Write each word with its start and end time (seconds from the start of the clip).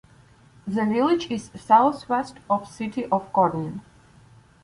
The 0.65 0.83
village 0.83 1.29
is 1.29 1.51
southwest 1.55 2.37
of 2.49 2.67
City 2.67 3.05
of 3.11 3.31
Corning. 3.31 3.81